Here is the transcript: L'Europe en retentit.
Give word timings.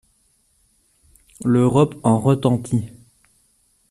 L'Europe 1.45 1.95
en 2.01 2.17
retentit. 2.19 2.89